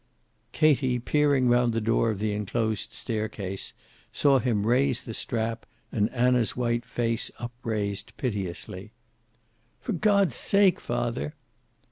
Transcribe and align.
Katie, 0.51 0.97
peering 0.97 1.47
round 1.47 1.73
the 1.73 1.79
door 1.79 2.09
of 2.09 2.17
the 2.17 2.31
enclosed 2.33 2.91
staircase, 2.91 3.73
saw 4.11 4.39
him 4.39 4.65
raise 4.65 5.01
the 5.03 5.13
strap, 5.13 5.63
and 5.91 6.09
Anna's 6.09 6.57
white 6.57 6.85
face 6.85 7.29
upraised 7.37 8.17
piteously. 8.17 8.93
"For 9.79 9.93
God's 9.93 10.33
sake, 10.33 10.79
father." 10.79 11.35